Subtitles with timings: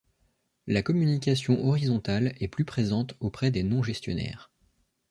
[0.65, 4.49] La communication horizontale est plus présente auprès des non-gestionnaires.